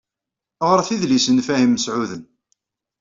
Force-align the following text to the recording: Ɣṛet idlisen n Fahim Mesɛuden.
Ɣṛet 0.69 0.89
idlisen 0.95 1.35
n 1.43 1.45
Fahim 1.47 1.71
Mesɛuden. 1.73 2.23